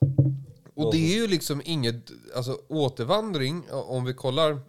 [0.75, 4.61] Och det är ju liksom inget, alltså återvandring, om vi kollar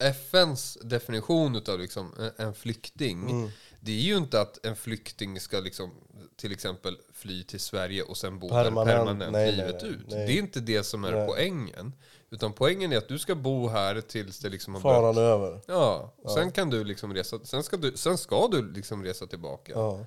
[0.00, 3.30] FNs definition utav liksom en- flykting.
[3.30, 3.50] Mm.
[3.80, 5.90] Det är ju inte att en flykting ska liksom
[6.36, 8.88] till exempel fly till Sverige och sen bo Permanent.
[8.88, 9.98] där permanent Nej, livet nej, ut.
[10.08, 10.26] nej.
[10.26, 11.92] Det är inte det som är poängen.
[12.30, 15.34] Utan poängen är att du ska bo här tills det liksom har Faran börjat.
[15.34, 15.60] över.
[15.66, 19.26] Ja, och sen kan du liksom resa, sen ska du, sen ska du liksom resa
[19.26, 19.72] tillbaka.
[19.74, 20.04] Ja.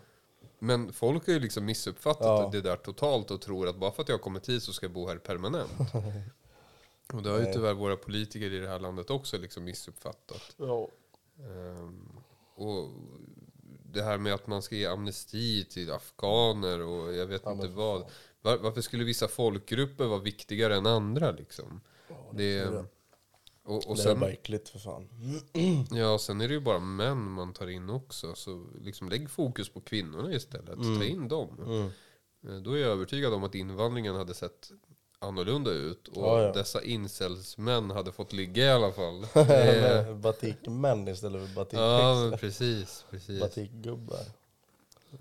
[0.60, 2.50] Men folk har ju liksom missuppfattat Ja.
[2.52, 4.86] det där totalt och tror att bara för att jag har kommit hit så ska
[4.86, 5.72] jag bo här permanent.
[7.14, 10.56] och det har ju tyvärr våra politiker i det här landet också liksom missuppfattat.
[10.58, 10.90] Ja.
[11.40, 12.10] Ehm,
[12.56, 12.90] och
[13.86, 17.68] det här med att man ska ge amnesti till afghaner och jag vet Ja, inte
[17.68, 18.06] vad.
[18.42, 21.82] Var, varför skulle vissa folkgrupper vara viktigare än andra liksom?
[22.32, 22.86] Det, är det.
[23.64, 25.10] och, och det är bara äckligt för fan.
[25.92, 28.36] ja, sen är det ju bara män man tar in också.
[28.36, 30.76] Så liksom lägg fokus på kvinnorna istället.
[31.00, 31.58] Ta in dem.
[31.66, 31.90] Mm.
[32.48, 34.72] Eh, Då är jag övertygad om att invandringen hade sett
[35.24, 36.08] annorlunda ut.
[36.08, 36.52] Och Ja, ja.
[36.54, 39.24] dessa incelsmän hade fått ligga i alla fall.
[39.34, 42.30] Är- Batikmän istället för ja, batikpixlar.
[42.30, 43.06] men precis.
[43.10, 43.40] precis.
[43.42, 44.26] Batikgubbar.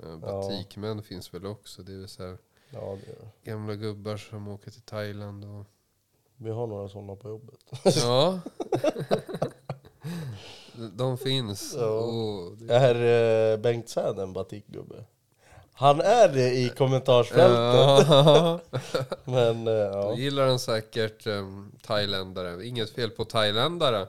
[0.03, 1.83] Eh, Batikmän finns väl också.
[1.83, 2.39] Det är väl så här
[2.71, 2.99] Ja,
[3.45, 5.45] det gamla gubbar som åker till Thailand.
[5.45, 5.67] Och...
[6.37, 7.59] Vi har några sådana på jobbet.
[7.97, 8.41] Ja.
[10.93, 11.75] De finns.
[11.79, 12.01] Ja.
[12.01, 12.75] Oh, det...
[12.75, 15.05] Är eh, Bengt Säd en batikgubbe?
[15.75, 18.07] Han är det i kommentarsfältet.
[18.09, 18.61] Ja.
[19.25, 20.15] Men eh, Då ja.
[20.17, 22.67] gillar den säkert um, thailändare.
[22.67, 24.07] Inget fel på thailändare.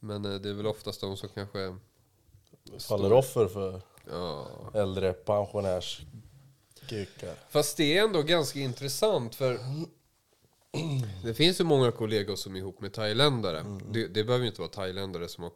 [0.00, 1.76] Men eh, det är väl oftast de som kanske...
[2.88, 4.46] faller offer för Ja.
[4.74, 7.34] äldre pensionärskukar.
[7.50, 9.58] Fast det är ändå ganska intressant för
[11.24, 13.64] det finns ju många kollegor som är ihop med thailändare.
[13.90, 15.52] Det, det behöver ju inte vara thailändare som har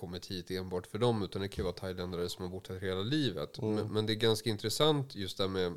[0.00, 2.80] kommit hit enbart för dem utan det kan ju vara thailändare som har bott här
[2.80, 3.60] hela livet.
[3.62, 5.74] Men, men det är ganska intressant just det med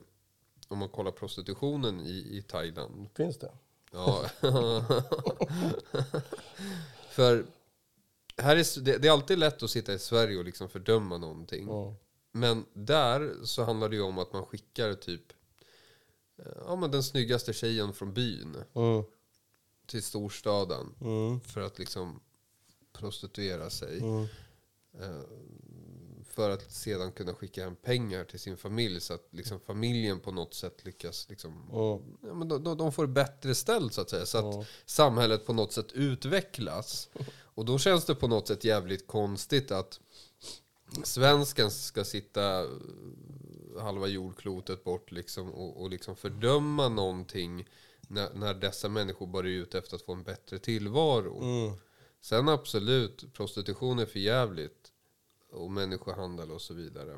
[0.68, 3.10] om man kollar prostitutionen i, i Thailand.
[3.16, 3.52] Finns det?
[3.92, 4.26] Ja.
[7.10, 7.46] För
[8.38, 11.68] här är, det, det är alltid lätt att sitta i Sverige och liksom fördöma någonting.
[11.68, 11.96] Ja.
[12.32, 15.34] Men där så handlar det ju om att man skickar typ
[16.38, 19.04] eh, ja, men den snyggaste tjejen från byn Mm.
[19.86, 20.96] till storstaden.
[21.02, 21.40] Mm.
[21.42, 22.20] För att liksom
[22.94, 24.00] prostituera sig.
[24.00, 24.22] Mm.
[25.02, 25.22] Eh,
[26.30, 29.02] för att sedan kunna skicka hem pengar till sin familj.
[29.02, 31.68] Så att liksom familjen på något sätt lyckas liksom, Mm.
[32.28, 34.26] ja, men de, de- får bättre ställt så att säga.
[34.26, 34.66] Så att Mm.
[34.86, 37.10] samhället på något sätt utvecklas.
[37.56, 40.00] Och då känns det på något sätt jävligt konstigt att
[41.04, 42.68] svensken ska sitta eh,
[43.82, 47.68] halva jordklotet bort liksom och, och liksom fördöma någonting
[48.08, 51.42] när, när dessa människor bara är ute efter att få en bättre tillvaro.
[51.44, 51.74] Mm.
[52.24, 54.92] Sen absolut, prostitution är för jävligt
[55.52, 57.18] och människohandel och så vidare.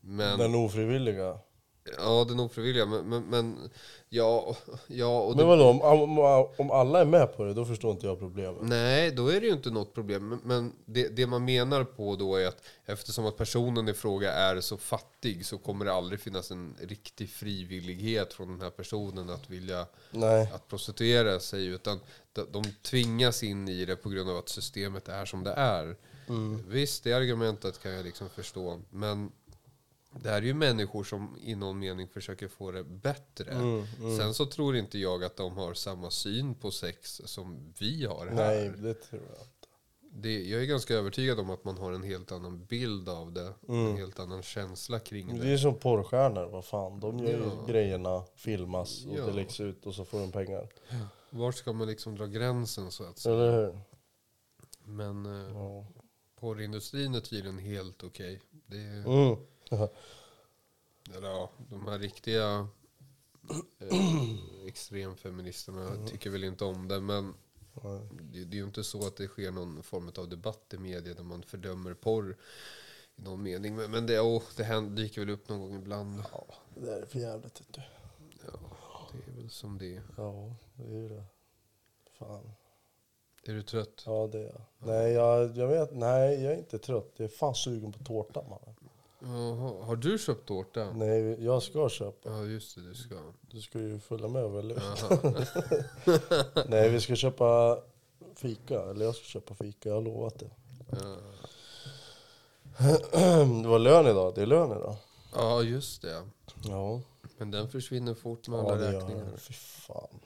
[0.00, 1.38] Men, Den ofrivilliga
[1.98, 2.86] ja, den ofrivilliga.
[2.86, 3.70] Men, men, men
[4.08, 6.18] ja, ja och Men vadå, om, om,
[6.58, 8.62] om alla är med på det, då förstår inte jag problemet.
[8.62, 10.28] Nej, då är det ju inte något problem.
[10.28, 14.32] Men, men det, det man menar på då är att eftersom att personen i fråga
[14.32, 19.30] är så fattig så kommer det aldrig finnas en riktig frivillighet från den här personen
[19.30, 20.50] att vilja Nej.
[20.54, 21.66] att prostituera sig.
[21.66, 22.00] Utan
[22.32, 25.96] de, tvingas in i det på grund av att systemet är som det är.
[26.68, 28.80] Visst, det argumentet kan jag liksom förstå.
[28.90, 29.32] Men
[30.10, 33.52] det här är ju människor som i någon mening försöker få det bättre.
[33.52, 33.86] Mm,
[34.18, 38.26] Sen så tror inte jag att de har samma syn på sex som vi har
[38.26, 38.34] här.
[38.34, 39.46] Nej, det tror jag inte.
[40.12, 43.52] Det, jag är ganska övertygad om att man har en helt annan bild av det.
[43.68, 45.44] En helt annan känsla kring det.
[45.44, 47.00] Det är som porrstjärnor, vad fan.
[47.00, 47.64] De gör ju Ja.
[47.68, 49.26] grejerna, filmas och Ja.
[49.26, 50.68] det läggs ut och så får de pengar.
[51.30, 53.34] Var ska man liksom dra gränsen så att säga?
[53.34, 53.80] Eller hur?
[54.84, 55.86] Men eh, Ja.
[56.40, 58.40] porrindustrin är tydligen helt okej.
[58.66, 59.36] Det är, Mm.
[61.16, 62.68] Eller ja, de här riktiga
[63.78, 67.00] eh, extremfeministerna tycker väl inte om det.
[67.00, 67.34] Men
[67.82, 68.00] Nej.
[68.10, 71.14] det, det är ju inte så att det sker någon form av debatt i media
[71.14, 72.36] där man fördömer porr
[73.16, 73.76] i någon mening.
[73.76, 76.22] Men, men det, oh, det händer, dyker väl upp någon gång ibland.
[76.32, 77.82] Ja, det där är för jävligt du.
[78.46, 80.02] Ja, det är väl som det är.
[80.16, 81.24] Ja, det är ju det.
[82.18, 82.52] Fan.
[83.42, 84.02] Är du trött?
[84.06, 84.62] Ja, det är jag.
[84.78, 85.94] Nej, jag, jag vet.
[85.94, 87.12] Nej, jag är inte trött.
[87.16, 88.74] Jag är fan sugen på tårta, man.
[89.22, 90.92] Jaha, har du köpt tårta?
[90.92, 92.30] Nej, jag ska köpa.
[92.30, 93.14] Ja, just det, du ska.
[93.40, 94.76] Du ska ju följa med och välja.
[96.68, 97.78] Nej, vi ska köpa
[98.34, 98.82] fika.
[98.82, 100.50] Eller jag ska köpa fika, jag har lovat det.
[100.90, 101.16] Ja.
[103.62, 104.34] Det var lön idag.
[104.34, 104.96] Det är lön idag.
[105.34, 106.22] ja, just det.
[106.64, 107.00] Ja,
[107.38, 109.36] Men den försvinner fort med ja alla räkningar.
[109.36, 110.20] Fy fan.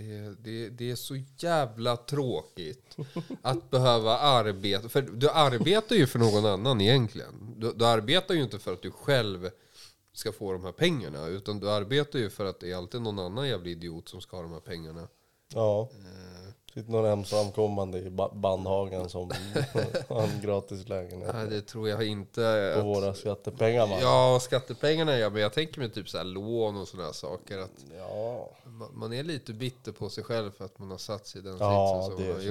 [0.00, 2.96] Det, det, det är så jävla tråkigt
[3.42, 4.88] att behöva arbeta.
[4.88, 7.54] För du arbetar ju för någon annan egentligen.
[7.56, 9.50] Du, du arbetar ju inte för att du själv
[10.12, 11.26] ska få de här pengarna.
[11.26, 14.36] Utan du arbetar ju för att det är alltid någon annan jävla idiot som ska
[14.36, 15.08] ha de här pengarna.
[15.54, 16.49] Ja, Eh,
[16.80, 19.30] sitter någon ensamkommande i ba- Bandhagen som
[20.08, 21.30] har en gratis lägenhet.
[21.34, 22.72] nej, det tror jag inte.
[22.74, 23.98] På att- våra skattepengar man.
[24.00, 25.30] Ja, skattepengarna ja.
[25.30, 27.58] Men jag tänker mig typ så här lån och sådana saker.
[27.58, 28.50] Att Ja.
[28.64, 31.44] ma- man är lite bitter på sig själv för att man har satt sig i
[31.44, 32.42] den Ja, sitsen som man har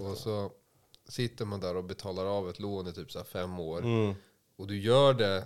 [0.00, 0.10] gjort.
[0.10, 0.50] Och så
[1.08, 3.78] sitter man där och betalar av ett lån i typ så fem år.
[3.78, 4.14] Mm.
[4.58, 5.44] Och du gör det,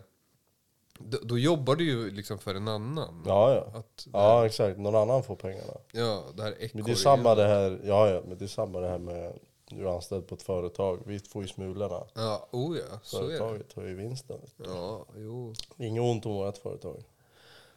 [0.99, 3.23] då, då jobbar du ju liksom för en annan.
[3.27, 3.79] Ja, ja.
[3.79, 4.79] Att, Ja, exakt.
[4.79, 5.73] Någon annan får pengarna.
[5.93, 8.81] ja, det här Men det är samma det här, ja, ja, men det är samma
[8.81, 9.39] det här med
[9.71, 11.01] du är anställd på ett företag.
[11.07, 12.03] Vi får ju smulorna.
[12.15, 13.39] Ja, oh ja, så är det.
[13.39, 14.41] Företaget har ju vinsten.
[14.57, 15.55] Ja, jo.
[15.77, 17.05] Inget ont om vårt företag.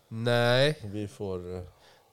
[0.08, 1.56] Nej, Vi får...
[1.56, 1.64] eh,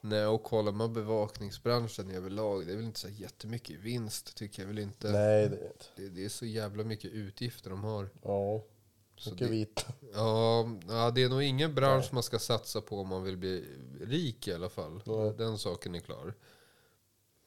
[0.01, 4.67] nej, och kollar man bevakningsbranschen överlag, det är väl inte så jättemycket vinst, tycker jag
[4.69, 5.11] väl inte.
[5.13, 5.85] Nej, det är inte.
[5.97, 8.09] Det, det är så jävla mycket utgifter de har.
[8.23, 8.63] Ja,
[9.17, 9.87] Så det, vit.
[10.15, 13.65] ja, ja, det är nog ingen bransch man ska satsa på om man vill bli
[14.01, 15.03] rik i alla fall.
[15.05, 15.35] Nej.
[15.39, 16.35] Den saken är klar.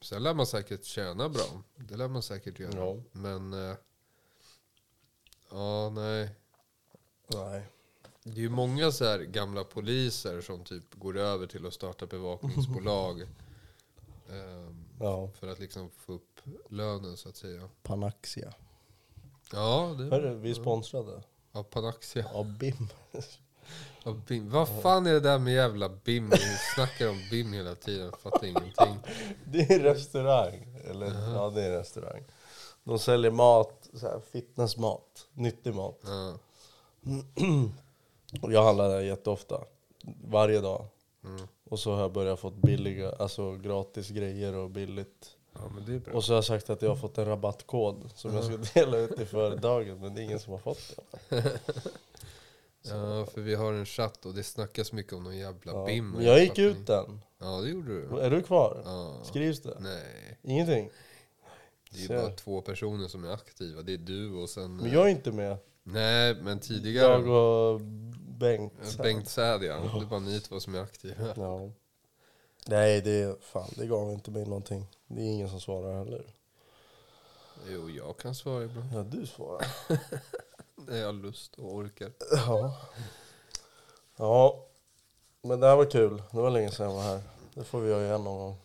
[0.00, 1.62] Sen lär man säkert tjäna bra.
[1.76, 2.76] Det lär man säkert göra.
[2.76, 2.96] Ja.
[3.12, 3.52] Men...
[3.52, 3.76] eh,
[5.50, 6.30] ja, nej.
[7.26, 7.66] Nej.
[8.22, 12.06] Det är ju många så här gamla poliser som typ går över till att starta
[12.06, 13.20] bevakningsbolag.
[14.30, 17.68] ehm, Ja, för att liksom få upp lönen så att säga.
[17.82, 18.54] Panaxia.
[19.52, 22.26] Ja, det Hörru, vi är sponsrade av Panaxia.
[22.34, 24.50] av BIM.
[24.50, 26.30] Vad fan är det där med jävla BIM?
[26.30, 28.12] Vi snackar om BIM hela tiden.
[28.22, 28.98] Fattar ingenting.
[29.44, 30.76] Det är en restaurang.
[30.84, 32.24] Eller, ja, det är en restaurang.
[32.84, 36.00] De säljer mat, så här fitnessmat, nyttig mat.
[36.04, 36.38] Ja.
[38.42, 39.64] Och jag handlar där jätteofta.
[40.24, 40.86] Varje dag.
[41.24, 41.48] Mm.
[41.64, 45.36] Och så har jag börjat fått billiga, alltså gratis grejer och billigt.
[45.52, 46.12] Ja.
[46.12, 48.98] Och så har jag sagt att jag har fått en rabattkod som jag ska dela
[48.98, 49.98] ut till företagen.
[50.00, 51.60] Men det är ingen som har fått det.
[52.82, 55.86] Ja, för vi har en chatt och det snackas mycket om någon jävla Ja.
[55.86, 56.16] BIM.
[56.20, 57.20] Jag gick ut den.
[57.38, 58.20] Ja, det gjorde du.
[58.20, 58.82] Är du kvar?
[58.84, 59.16] Ja.
[59.24, 59.76] Skrivs det?
[59.80, 60.90] Nej, Ingenting?
[61.90, 63.82] det är ju bara två personer som är aktiva.
[63.82, 64.76] Det är du och sen...
[64.76, 65.56] Men jag är inte med.
[65.82, 67.06] Nej, men tidigare...
[67.12, 67.80] Jag och
[68.38, 68.72] Bengt.
[68.96, 69.74] Ja, Bengt Säd ja.
[69.74, 71.34] Det är bara ni två som är aktiva.
[71.36, 71.70] Ja.
[72.66, 74.86] Nej, det, fan, det gav inte mig någonting.
[75.12, 76.24] Det är ingen som svarar heller.
[77.68, 78.88] Jo, jag kan svara ibland.
[78.94, 79.66] Ja, du svarar.
[80.74, 82.12] När jag har lust och orkar.
[82.32, 82.76] Ja.
[84.16, 84.66] Ja.
[85.42, 86.22] Men det här var kul.
[86.30, 87.20] Det var länge sedan jag var här.
[87.54, 88.56] Det får vi göra igen någon gång.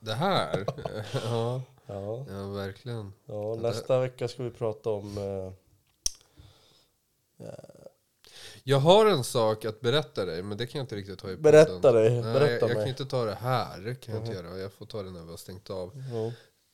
[0.00, 0.64] Det här?
[1.24, 2.24] ja, Ja.
[2.28, 3.12] ja, verkligen.
[3.24, 5.18] ja nästa vecka ska vi prata om...
[5.18, 5.52] Eh,
[8.64, 11.36] Jag har en sak att berätta dig, men det kan jag inte riktigt ta i
[11.36, 11.42] podden.
[11.42, 12.10] berätta dig.
[12.10, 12.88] Nej, Berätta jag, jag kan mig.
[12.88, 13.94] inte ta det här.
[14.00, 14.58] Kan jag inte göra.
[14.58, 15.92] Jag får ta det när vi har stängt av.
[16.12, 16.32] Ja.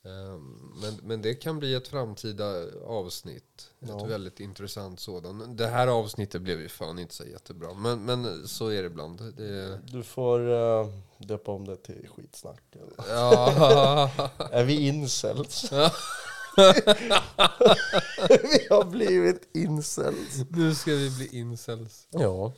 [0.09, 2.53] Ehm, Men, men det kan bli ett framtida
[2.87, 3.69] avsnitt.
[3.79, 4.03] Ja.
[4.05, 5.57] Ett väldigt intressant sådant.
[5.57, 7.73] Det här avsnittet blev ju fan inte så jättebra.
[7.73, 9.33] Men, men så är det ibland.
[9.37, 12.63] Det, Du får uh, döpa om det till skitsnack.
[12.75, 13.09] eller?
[13.13, 14.09] ja.
[14.51, 15.71] Är vi incels?
[18.29, 20.37] Vi har blivit incels.
[20.49, 22.07] nu ska vi bli incels.
[22.11, 22.51] Ja.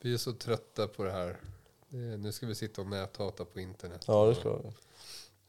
[0.00, 1.36] Vi är så trötta på det här.
[1.88, 4.04] Det, nu ska vi sitta och näthata på internet.
[4.06, 4.70] Ja, det ska vi.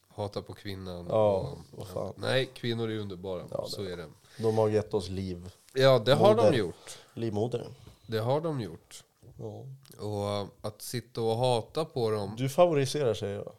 [0.08, 1.06] Hata på kvinnan.
[1.10, 2.14] Ja, vad fan.
[2.18, 3.44] Nej, kvinnor är underbara.
[3.52, 4.08] Ja, det- så är det.
[4.40, 5.52] De har gett oss liv.
[5.74, 6.52] Ja, det har Moder.
[6.52, 6.98] de gjort.
[7.14, 7.74] Livmodern.
[8.08, 9.04] Det har de gjort.
[9.40, 9.66] Ja.
[10.06, 12.34] Och att sitta och hata på dem.
[12.38, 13.52] Du favoriserar tjejer va?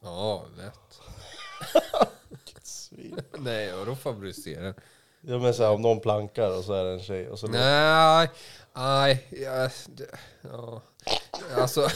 [0.00, 1.00] Ja, lätt.
[2.88, 3.20] Svin.
[3.38, 4.74] Nej, vadå favorisera?
[5.20, 8.30] Ja men såhär om någon plankar och så är det en tjej och så Nej,
[8.74, 10.82] nej, ja, det- ja.
[11.56, 11.88] Alltså.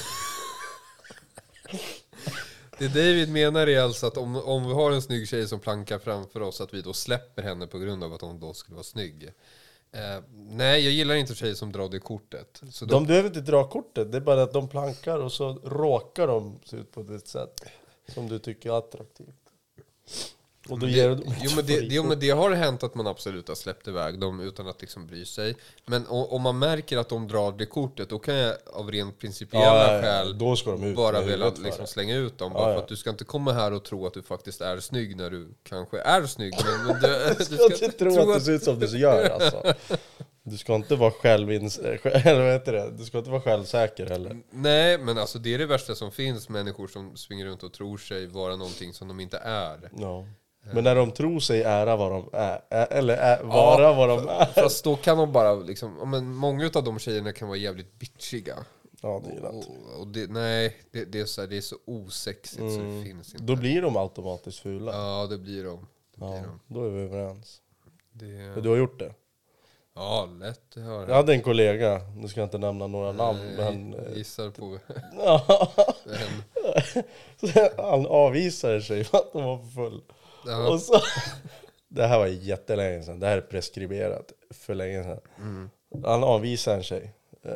[2.79, 5.99] Det David menar är alltså att om, om vi har en snygg tjej som plankar
[5.99, 8.85] framför oss, att vi då släpper henne på grund av att hon då skulle vara
[8.85, 9.25] snygg.
[9.93, 12.63] Eh, nej, jag gillar inte tjejer som drar det kortet.
[12.73, 15.53] Så då, De behöver inte dra kortet, det är bara att de plankar och så
[15.65, 17.61] råkar de se ut på ett sätt
[18.15, 19.27] som du tycker är attraktivt.
[20.69, 23.49] Och då ger du jo, men det, jo, men det har hänt att man absolut
[23.49, 25.57] har släppt iväg dem utan att liksom bry sig.
[25.87, 29.95] Men om man märker att de drar det kortet, då kan jag av rent principiella
[29.95, 32.53] Ja, skäl Då ska de ut bara vilja liksom slänga ut dem.
[32.55, 34.81] Ja, Bara för att du ska inte komma här och tro att du faktiskt är
[34.81, 36.55] snygg när du kanske är snygg.
[36.65, 39.75] Men, men du, Du ska inte tro att du ser ut som du gör alltså.
[40.43, 41.79] Du ska inte vara självins...
[42.05, 42.91] Eller vad heter det?
[42.99, 44.37] Du ska inte vara självsäker heller.
[44.51, 46.49] Nej, men alltså det är det värsta som finns.
[46.49, 49.91] Människor som springer runt och tror sig vara någonting som de inte är.
[49.99, 50.27] Ja.
[50.75, 54.47] Men när de tror sig ära vad de är, eller ä, vara vad de är.
[54.47, 57.99] Fast då kan de bara liksom, ja, men många av de tjejerna kan vara jävligt
[57.99, 58.55] bitchiga.
[59.03, 59.51] Ja, det gillar.
[59.51, 63.05] Och, och det, nej, det, det, är så här, det är så osexigt så det
[63.05, 63.45] finns inte.
[63.45, 64.93] Då blir de automatiskt fula.
[64.93, 65.87] Ja, det blir de.
[66.15, 66.75] Det blir Ja, de.
[66.75, 67.61] då är vi överens.
[68.13, 69.15] Det, Men du har gjort det?
[69.95, 73.41] ja, lätt det har Jag hade en kollega, nu ska jag inte nämna några namn,
[73.57, 73.93] men...
[73.93, 74.79] Jag gissar på
[75.25, 75.73] Ja,
[77.93, 80.03] han avvisade sig för att de var för full.
[80.47, 80.69] Ja.
[80.69, 81.01] Och så,
[81.89, 85.21] det här var jättelänge sedan, det här är preskriberat för länge sedan.
[85.39, 85.71] Mm.
[86.05, 87.53] Han avvisade en tjej, eh,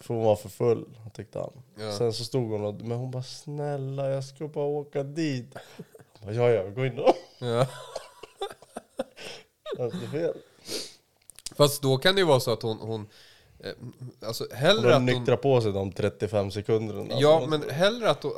[0.00, 1.62] för hon var för full, tyckte han.
[1.78, 1.92] Ja.
[1.92, 5.54] Sen så stod hon och, men hon bara snälla jag ska bara åka dit.
[6.22, 7.14] Bara, ja ja, gå in då.
[7.38, 7.66] Ja.
[9.78, 10.34] Alltså, fel.
[11.56, 13.08] Fast då kan det ju vara så att hon, hon
[14.26, 17.14] alltså Och hellre de att hon, nyktrar på sig de 35 sekunderna.
[17.18, 18.32] Ja, men hellre att, de-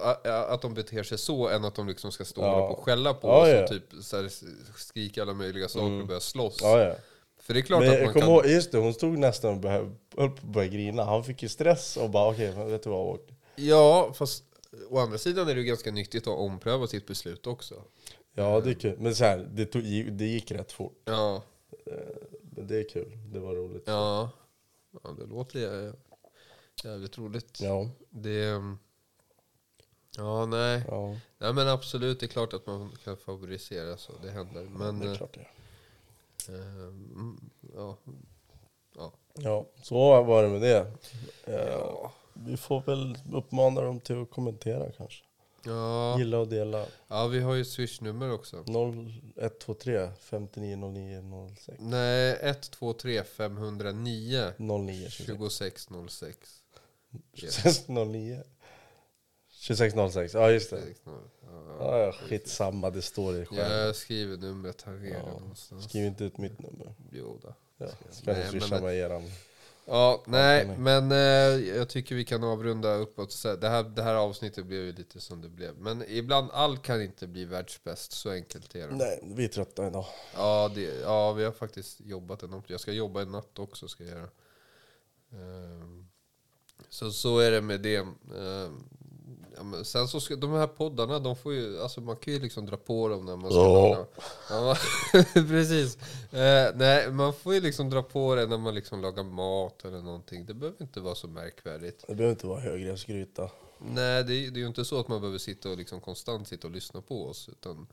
[0.48, 2.68] att de beter sig så än att de liksom ska stå Ja.
[2.68, 3.62] och skälla på Ja, oss ja.
[3.62, 4.30] och typ så här,
[4.76, 6.58] skrika alla möjliga saker och börja slåss.
[6.62, 6.94] Ja, ja.
[7.40, 8.22] För det är klart Men att man kan...
[8.30, 11.04] ihåg, just det, hon stod nästan och började, höll på att börja grina.
[11.04, 13.28] Han fick ju stress och bara okej, men vet du vad, åk.
[13.56, 14.44] Ja, fast
[14.90, 17.74] å andra sidan är det ju ganska nyttigt att ompröva sitt beslut också.
[18.34, 18.96] Ja, det är kul.
[18.98, 19.82] Men så här, det, tog,
[20.12, 20.98] det gick rätt fort.
[21.04, 21.42] Ja,
[22.56, 23.82] Men det är kul, det var roligt.
[23.86, 24.30] ja.
[25.02, 25.96] Ja det låter jä-
[26.84, 27.60] jävligt roligt.
[27.60, 28.60] Ja, Det...
[30.16, 30.84] Ja, nej.
[30.88, 34.62] ja Nej men absolut, det är klart att man kan favorisera så, det händer.
[34.64, 34.98] Men...
[35.00, 35.46] det är klart det
[36.52, 37.96] eh, mm, ja.
[38.96, 39.12] Ja.
[39.34, 40.92] Ja, så var det med det.
[41.44, 42.12] Eh, Ja.
[42.36, 45.24] Vi får väl uppmana dem till att kommentera kanske.
[45.66, 46.18] Ja.
[46.18, 46.86] Gilla och dela.
[47.08, 48.64] ja, vi har ju swishnummer också.
[48.66, 56.50] 0123 5909 06 Nej, 123 509 09 26 2606.
[57.34, 58.42] 26 09
[59.50, 60.80] 26 06, ja just det.
[61.04, 61.12] Ja,
[61.78, 63.70] Ja, ja, skitsamma, det står i skärmen.
[63.86, 65.84] jag skriver numret här redan någonstans.
[65.84, 66.94] Skriv inte ut mitt nummer.
[67.12, 67.54] Jo då.
[67.76, 69.22] Ja, ska ni swisha med eran.
[69.86, 71.18] Ja, nej, men eh,
[71.76, 73.32] jag tycker vi kan avrunda uppåt.
[73.32, 75.78] Så Det här, det här avsnittet blev ju lite som det blev.
[75.78, 78.12] Men ibland, allt kan inte bli världsbäst.
[78.12, 78.94] Så enkelt är det.
[78.94, 80.06] Nej, vi är trötta idag.
[80.34, 82.70] Ja, det, ja, vi har faktiskt jobbat enormt.
[82.70, 83.88] Jag ska jobba en natt också.
[83.88, 84.28] Ska jag göra.
[85.32, 86.08] Ehm,
[86.88, 87.96] så, så är det med det.
[87.96, 88.84] Ehm,
[89.56, 92.66] ja, sen så ska, de här poddarna, de får ju, alltså man kan ju liksom
[92.66, 93.88] dra på dem när man ska Ja.
[93.88, 94.06] laga.
[94.50, 94.76] Ja,
[95.48, 95.98] precis.
[96.32, 100.02] Eh, nej, man får ju liksom dra på det när man liksom lagar mat eller
[100.02, 100.46] någonting.
[100.46, 102.04] Det behöver inte vara så märkvärdigt.
[102.08, 103.50] Det behöver inte vara högrävsgryta.
[103.78, 106.48] Nej, det, är- det är ju inte så att man behöver sitta och liksom konstant
[106.48, 107.48] sitta och lyssna på oss.
[107.48, 107.86] Utan,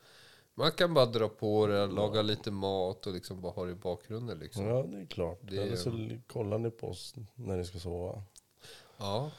[0.55, 3.75] Man kan bara dra på det, laga lite mat och liksom bara ha det i
[3.75, 4.65] bakgrunden liksom.
[4.65, 5.39] Ja, det är klart.
[5.41, 8.23] Det Eller så kollar ni på oss när ni ska sova.
[8.97, 9.31] Ja.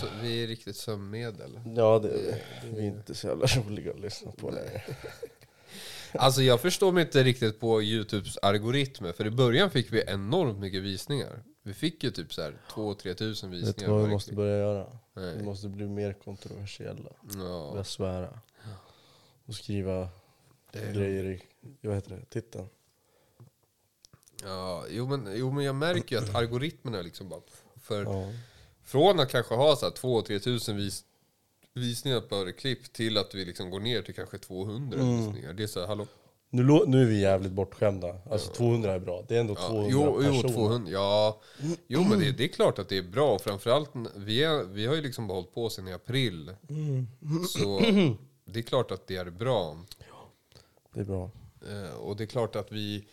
[0.00, 1.60] Så vi är riktigt sömnmedel.
[1.76, 2.08] Ja, det,
[2.74, 4.82] det är inte så jävla roliga att lyssna på längre.
[6.14, 9.12] Alltså jag förstår mig inte riktigt på Youtubes algoritmer.
[9.12, 11.42] För i början fick vi enormt mycket visningar.
[11.62, 13.92] Vi fick ju typ så här 2-3 tusen Vet du visningar.
[13.92, 14.86] vad vi måste börja göra?
[15.14, 15.36] Nej.
[15.36, 17.10] Vi måste bli mer kontroversiella.
[17.34, 17.68] Ja.
[17.72, 18.38] Börja svära.
[19.46, 20.08] Och skriva
[20.72, 21.42] Det är- grejer i,
[21.80, 22.68] vad heter det, titeln.
[24.44, 27.40] Ja, jo men, jo men jag märker ju att algoritmerna liksom bara...
[27.82, 28.32] För Ja.
[28.84, 31.04] Från att kanske ha så här 2-3 tusen vis,
[31.74, 35.16] visningar per klipp till att vi liksom går ner till kanske 200 Mm.
[35.16, 35.52] visningar.
[35.52, 36.06] Det är så här, hallå?
[36.50, 38.16] Nu, nu är vi jävligt bortskämda.
[38.30, 39.24] Alltså 200 är bra.
[39.28, 40.54] Det är ändå 200 jo, jo, personer.
[40.54, 41.40] 200, ja.
[41.86, 43.38] Jo men det, det är klart att det är bra.
[43.38, 46.54] Framförallt, vi, är, vi har ju liksom hållit på sedan i april.
[46.68, 47.06] Mm.
[47.48, 47.80] Så
[48.44, 49.84] det är klart att det är bra.
[50.94, 51.30] Det är bra.
[51.70, 53.04] Eh, och det är klart att vi,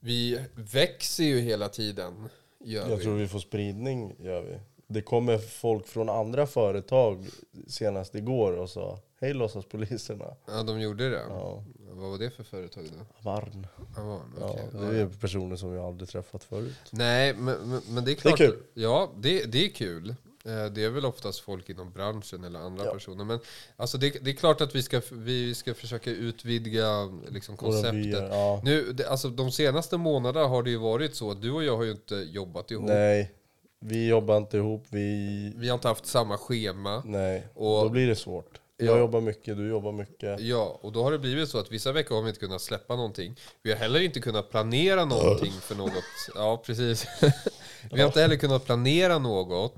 [0.00, 2.28] vi växer ju hela tiden.
[2.66, 3.02] Gör Jag vi.
[3.02, 4.58] tror vi får spridning, gör vi.
[4.86, 7.26] Det kommer folk från andra företag
[7.66, 10.24] senast igår och sa Hej låtsaspoliserna.
[10.46, 11.22] Ja, de gjorde det.
[11.28, 11.64] Ja.
[11.90, 13.04] Vad var det för företag då?
[13.30, 13.66] Varn.
[13.96, 14.80] Ja, Ja, okej.
[14.90, 16.74] det är personer som jag aldrig träffat förut.
[16.90, 18.38] Nej, men, men, men det är klart.
[18.38, 18.56] kul.
[18.74, 20.14] Ja, det, det är kul.
[20.46, 22.92] Eh, Det är väl oftast folk inom branschen eller andra Ja.
[22.92, 23.24] personer.
[23.24, 23.38] Men
[23.76, 28.28] alltså det, det är klart att vi ska, vi ska försöka utvidga liksom, konceptet.
[28.30, 28.60] ja.
[28.64, 31.76] Nu, det, alltså, de senaste månaderna har det ju varit så att du och jag
[31.76, 32.84] har ju inte jobbat ihop.
[32.88, 33.32] Nej,
[33.80, 34.84] vi jobbar inte ihop.
[34.90, 35.52] Vi...
[35.56, 37.02] Vi har inte haft samma schema.
[37.04, 38.60] Nej, Och- då blir det svårt.
[38.78, 38.98] Jag Ja.
[38.98, 40.40] jobbar mycket, du jobbar mycket.
[40.40, 42.96] Ja, och då har det blivit så att vissa veckor har vi inte kunnat släppa
[42.96, 43.36] någonting.
[43.62, 45.92] Vi har heller inte kunnat planera någonting för något.
[46.34, 47.06] Ja, precis.
[47.92, 49.74] vi har inte heller kunnat planera något.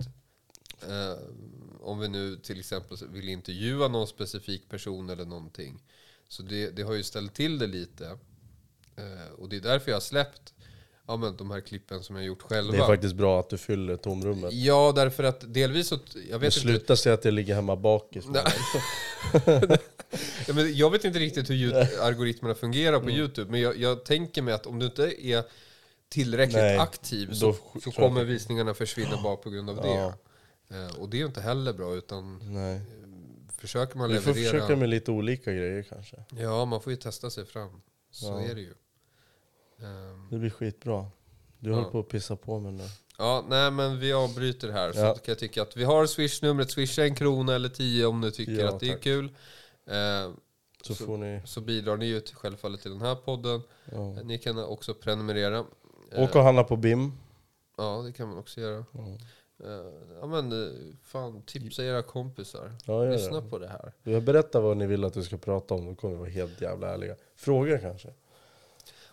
[0.82, 1.18] Eh,
[1.80, 5.82] om vi nu till exempel vill intervjua någon specifik person eller någonting.
[6.28, 8.06] Så det, det har ju ställt till det lite.
[8.96, 10.54] Eh, och det är därför jag har släppt
[11.06, 12.72] ja, men de här klippen som jag gjort själva.
[12.72, 14.52] Det är faktiskt bra att du fyller tomrummet.
[14.52, 15.94] Ja, därför att delvis så...
[16.14, 18.24] Jag Det vet inte, slutar sig att jag ligger hemma bakis.
[20.46, 23.06] Ja, men jag vet inte riktigt hur algoritmerna fungerar Mm.
[23.06, 25.44] på Youtube, men jag, jag tänker mig att om du inte är
[26.08, 29.82] tillräckligt Nej, aktiv så, så kommer visningarna försvinna bara på grund av Ja.
[29.84, 30.14] det.
[30.70, 32.80] Eh, och det är ju inte heller bra, utan Nej.
[33.58, 34.52] försöker man Vi får leverera...
[34.52, 36.16] försöka med lite olika grejer kanske.
[36.30, 37.80] Ja, man får ju testa sig fram.
[38.10, 38.40] Så Ja.
[38.40, 38.74] är det ju.
[39.82, 41.06] Ehm, Det blir skitbra.
[41.58, 41.76] Du Ja.
[41.76, 42.84] håller på att pissa på mig nu.
[43.18, 44.92] ja, nej men vi avbryter här.
[44.92, 45.14] Så Ja.
[45.14, 48.52] kan jag tycka att vi har swishnumret, swisha en krona eller tio om du tycker
[48.52, 49.02] Ja, att det är tack.
[49.02, 49.24] kul.
[49.86, 50.30] Eh,
[50.82, 51.42] Så, Så- ni...
[51.44, 53.62] så bidrar ni ju till, självfallet till den här podden.
[53.92, 54.12] Ja.
[54.24, 55.58] Ni kan också prenumerera.
[56.12, 57.12] Eh, Åk och handla på BIM.
[57.76, 58.84] Ja, det kan man också göra.
[59.62, 59.66] Ja.
[59.66, 59.80] Eh,
[60.20, 60.68] Ja men eh,
[61.02, 62.72] fan, tipsa era kompisar.
[62.84, 63.50] Ja, Lyssna det.
[63.50, 63.92] på det här.
[64.02, 66.60] Jag berättar vad ni vill att vi ska prata om, då kommer vi vara helt
[66.60, 67.16] jävla ärliga.
[67.36, 68.08] Frågor kanske?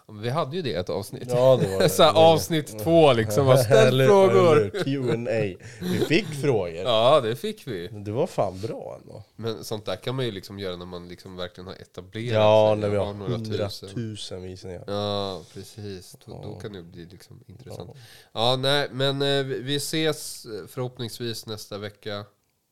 [0.07, 1.23] Ja, Vi hade ju det ett avsnitt.
[1.29, 1.89] Ja, det var det.
[1.99, 4.83] Så här, avsnitt två liksom, var ställ frågor.
[4.83, 5.65] Q&A.
[5.81, 6.73] Vi fick frågor.
[6.83, 7.87] Ja, det fick vi.
[7.87, 9.23] Det var fan bra ändå.
[9.35, 12.71] Men sånt där kan man ju liksom göra när man liksom verkligen har etablerat Ja,
[12.73, 12.81] sig.
[12.81, 14.83] när vi har hundratusen visningar.
[14.87, 16.15] Ja, precis.
[16.25, 16.59] Då, då Ja.
[16.59, 17.89] kan det bli liksom intressant.
[17.93, 17.99] Ja.
[18.33, 22.25] Ja, nej, men eh, vi vi ses eh, förhoppningsvis nästa vecka.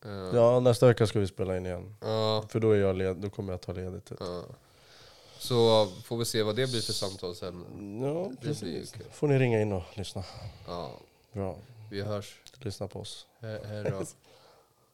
[0.06, 1.96] Eh, ja, nästa vecka ska vi spela in igen.
[2.02, 4.12] ja, För då, är jag led, då kommer jag ta ledigt.
[4.20, 4.44] ja.
[5.44, 7.66] Så får vi se vad det blir för samtal sen.
[8.02, 8.92] Ja, Det blir ju precis.
[8.92, 9.06] kul.
[9.12, 10.24] får ni ringa in och lyssna.
[10.68, 10.92] Ja,
[11.34, 11.56] Bra.
[11.90, 12.40] vi hörs.
[12.60, 13.26] Lyssna på oss.
[13.42, 14.04] He- Hej då.